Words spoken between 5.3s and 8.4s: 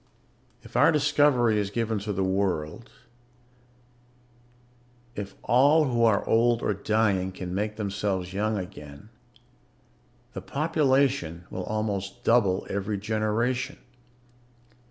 all who are old or dying can make themselves